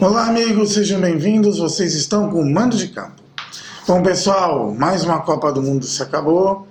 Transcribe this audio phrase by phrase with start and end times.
[0.00, 1.58] Olá, amigos, sejam bem-vindos.
[1.58, 3.22] Vocês estão com o Mando de Campo.
[3.86, 6.66] Bom, pessoal, mais uma Copa do Mundo se acabou.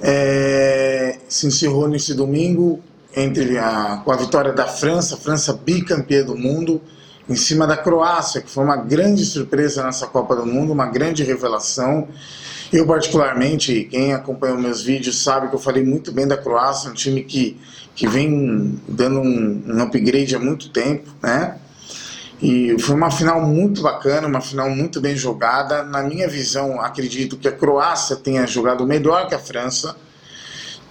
[0.00, 2.80] É, se encerrou nesse domingo
[3.14, 6.82] entre a, com a vitória da França, França bicampeã do mundo,
[7.28, 11.22] em cima da Croácia, que foi uma grande surpresa nessa Copa do Mundo, uma grande
[11.22, 12.08] revelação.
[12.72, 16.94] Eu, particularmente, quem acompanhou meus vídeos sabe que eu falei muito bem da Croácia, um
[16.94, 17.56] time que,
[17.94, 21.58] que vem dando um, um upgrade há muito tempo, né?
[22.42, 25.84] E foi uma final muito bacana, uma final muito bem jogada.
[25.84, 29.94] Na minha visão, acredito que a Croácia tenha jogado melhor que a França.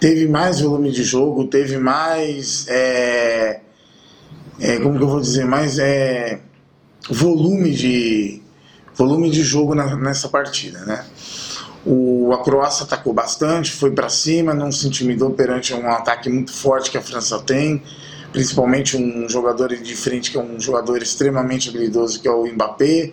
[0.00, 2.66] Teve mais volume de jogo, teve mais.
[2.68, 3.60] É,
[4.58, 5.44] é, como que eu vou dizer?
[5.44, 6.40] Mais é,
[7.10, 8.40] volume, de,
[8.94, 11.04] volume de jogo na, nessa partida, né?
[11.84, 16.52] O, a Croácia atacou bastante, foi para cima, não se intimidou perante um ataque muito
[16.52, 17.82] forte que a França tem,
[18.32, 23.12] principalmente um jogador de frente que é um jogador extremamente habilidoso que é o Mbappé,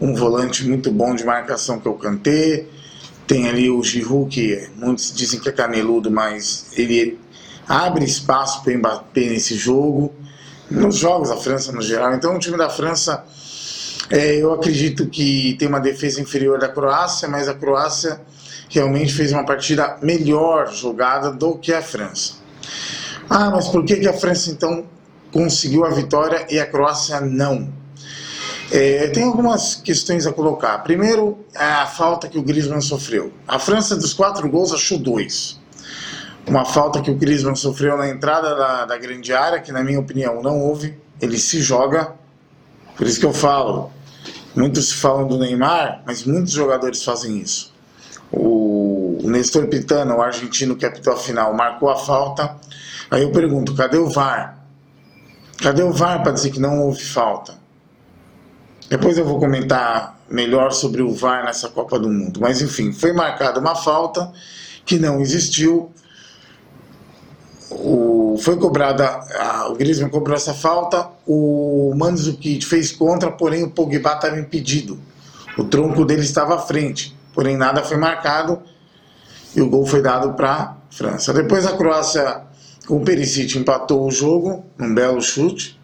[0.00, 2.66] um volante muito bom de marcação que é o Kanté,
[3.26, 7.18] tem ali o Giroud que muitos dizem que é caneludo, mas ele
[7.66, 10.14] abre espaço para o Mbappé nesse jogo,
[10.70, 12.14] nos jogos da França no geral.
[12.14, 13.24] Então o time da França
[14.10, 18.20] é, eu acredito que tem uma defesa inferior da Croácia, mas a Croácia
[18.70, 22.34] realmente fez uma partida melhor jogada do que a França.
[23.28, 24.84] Ah, mas por que, que a França então
[25.32, 27.72] conseguiu a vitória e a Croácia não?
[28.70, 30.78] É, tem algumas questões a colocar.
[30.78, 33.32] Primeiro, a falta que o Griezmann sofreu.
[33.46, 35.58] A França, dos quatro gols, achou dois.
[36.46, 40.00] Uma falta que o Griezmann sofreu na entrada da, da grande área, que na minha
[40.00, 40.98] opinião não houve.
[41.20, 42.14] Ele se joga.
[42.96, 43.90] Por isso que eu falo,
[44.58, 47.72] Muitos falam do Neymar, mas muitos jogadores fazem isso.
[48.32, 52.56] O Nestor Pitana, o argentino que apitou a final, marcou a falta.
[53.10, 54.58] Aí eu pergunto: cadê o VAR?
[55.62, 57.54] Cadê o VAR para dizer que não houve falta?
[58.88, 62.40] Depois eu vou comentar melhor sobre o VAR nessa Copa do Mundo.
[62.40, 64.32] Mas enfim, foi marcada uma falta
[64.84, 65.90] que não existiu.
[67.70, 73.70] O foi cobrada, a, o Griezmann cobrou essa falta, o Mandzukic fez contra, porém o
[73.70, 74.98] Pogba estava impedido.
[75.56, 78.62] O tronco dele estava à frente, porém nada foi marcado
[79.54, 81.32] e o gol foi dado para França.
[81.32, 82.42] Depois a Croácia,
[82.86, 85.78] com o Perisic, empatou o jogo, um belo chute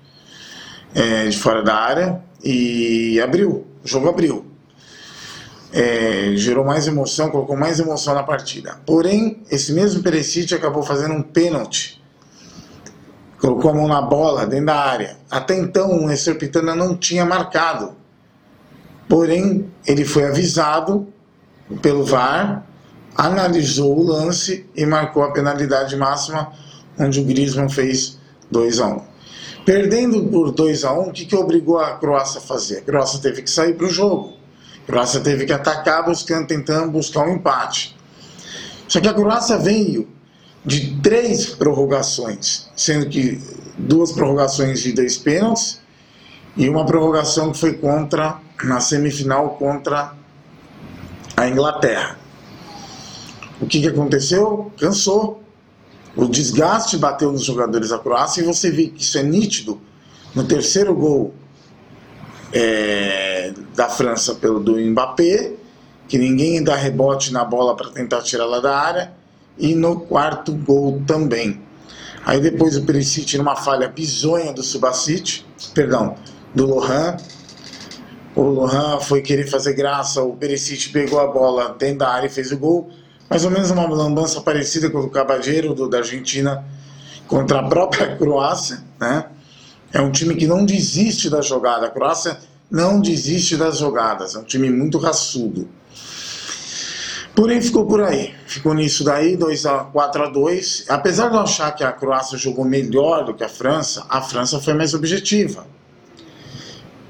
[0.94, 4.46] é, de fora da área e abriu, o jogo abriu.
[5.72, 8.80] É, gerou mais emoção, colocou mais emoção na partida.
[8.86, 12.00] Porém, esse mesmo Perisic acabou fazendo um pênalti
[13.44, 15.18] colocou a mão na bola dentro da área.
[15.30, 17.92] Até então o Nestor Pitana não tinha marcado.
[19.06, 21.06] Porém, ele foi avisado
[21.82, 22.64] pelo VAR,
[23.16, 26.52] analisou o lance e marcou a penalidade máxima,
[26.98, 28.18] onde o Griezmann fez
[28.50, 29.02] 2 a 1 um.
[29.64, 32.78] Perdendo por 2 a 1 um, o que, que obrigou a Croácia a fazer?
[32.78, 34.34] A Croácia teve que sair para o jogo.
[34.82, 37.96] A Croácia teve que atacar, buscando, tentando buscar um empate.
[38.86, 40.08] Só que a Croácia veio
[40.64, 43.40] de três prorrogações, sendo que
[43.78, 45.80] duas prorrogações de dois pênaltis
[46.56, 50.12] e uma prorrogação que foi contra, na semifinal, contra
[51.36, 52.23] a Inglaterra.
[53.64, 54.70] O que, que aconteceu?
[54.78, 55.42] Cansou.
[56.14, 59.80] O desgaste bateu nos jogadores da Croácia e você vê que isso é nítido
[60.34, 61.32] no terceiro gol
[62.52, 65.54] é, da França pelo do Mbappé,
[66.06, 69.12] que ninguém dá rebote na bola para tentar tirá-la da área
[69.58, 71.62] e no quarto gol também.
[72.26, 75.42] Aí depois o Perisic numa falha bizonha do Subasic,
[75.72, 76.16] perdão,
[76.54, 77.16] do Lohan.
[78.36, 82.30] O Lohan foi querer fazer graça, o Perisic pegou a bola dentro da área e
[82.30, 82.90] fez o gol.
[83.28, 86.64] Mais ou menos uma lambança parecida com o Cabageiro do, da Argentina
[87.26, 89.26] contra a própria Croácia, né?
[89.92, 91.86] É um time que não desiste da jogada.
[91.86, 92.38] A Croácia
[92.70, 94.34] não desiste das jogadas.
[94.34, 95.68] É um time muito raçudo.
[97.34, 98.34] Porém, ficou por aí.
[98.46, 102.38] Ficou nisso daí, 2 a 4 a 2 Apesar de eu achar que a Croácia
[102.38, 105.66] jogou melhor do que a França, a França foi mais objetiva.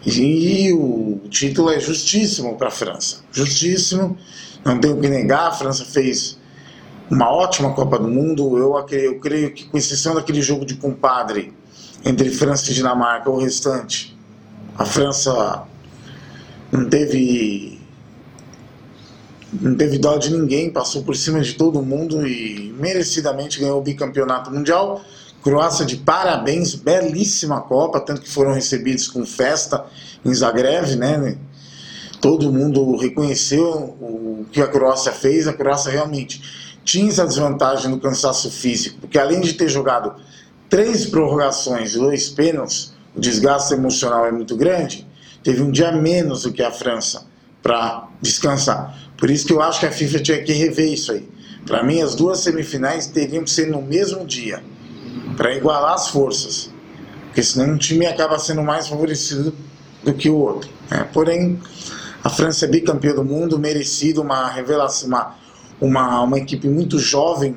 [0.06, 3.18] E o título é justíssimo para a França.
[3.32, 4.18] Justíssimo,
[4.64, 5.48] não tenho que negar.
[5.48, 6.38] A França fez
[7.10, 8.56] uma ótima Copa do Mundo.
[8.58, 11.52] Eu, eu creio que, com exceção daquele jogo de compadre
[12.04, 14.16] entre França e Dinamarca, o restante,
[14.76, 15.62] a França
[16.70, 17.74] não teve
[19.60, 23.82] não teve dó de ninguém, passou por cima de todo mundo e merecidamente ganhou o
[23.82, 25.00] bicampeonato mundial.
[25.42, 29.84] Croácia de parabéns, belíssima Copa, tanto que foram recebidos com festa
[30.24, 31.36] em Zagreb, né?
[32.24, 33.68] Todo mundo reconheceu
[34.00, 35.46] o que a Croácia fez.
[35.46, 36.40] A Croácia realmente
[36.82, 40.14] tinha essa desvantagem no cansaço físico, porque além de ter jogado
[40.70, 45.06] três prorrogações e dois pênaltis, o desgaste emocional é muito grande.
[45.42, 47.26] teve um dia menos do que a França
[47.62, 48.98] para descansar.
[49.18, 51.28] Por isso que eu acho que a FIFA tinha que rever isso aí.
[51.66, 54.64] Para mim, as duas semifinais teriam que ser no mesmo dia,
[55.36, 56.70] para igualar as forças.
[57.26, 59.54] Porque senão um time acaba sendo mais favorecido
[60.02, 60.70] do que o outro.
[60.90, 61.06] Né?
[61.12, 61.60] Porém,
[62.24, 65.34] a França é bicampeã do mundo, merecido, uma revelação, uma,
[65.78, 67.54] uma, uma equipe muito jovem.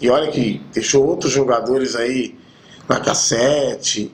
[0.00, 2.36] E olha que deixou outros jogadores aí,
[2.88, 4.12] Lacassette,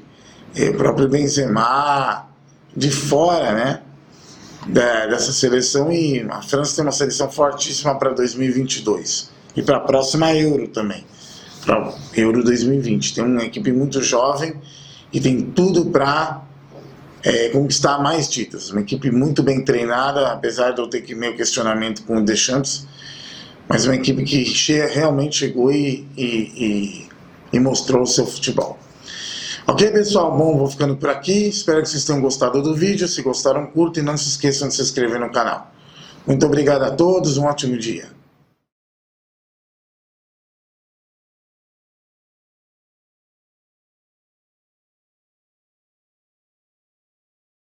[0.55, 2.29] eh, o próprio Benzema,
[2.77, 3.83] de fora, né?
[4.67, 10.35] dessa seleção e a França tem uma seleção fortíssima para 2022 e para a próxima
[10.35, 11.07] Euro também,
[11.65, 13.15] para Euro 2020.
[13.15, 14.55] Tem uma equipe muito jovem
[15.13, 16.43] e tem tudo para
[17.27, 18.71] é, conquistar mais títulos.
[18.71, 22.87] Uma equipe muito bem treinada, apesar de eu ter que meu questionamento com o Deschamps,
[23.69, 27.09] mas uma equipe que che realmente chegou e, e, e,
[27.53, 28.79] e mostrou o seu futebol.
[29.67, 30.39] Ok, pessoal?
[30.39, 31.49] Bom, vou ficando por aqui.
[31.49, 33.09] Espero que vocês tenham gostado do vídeo.
[33.09, 35.73] Se gostaram, curta e não se esqueçam de se inscrever no canal.
[36.25, 38.16] Muito obrigado a todos, um ótimo dia.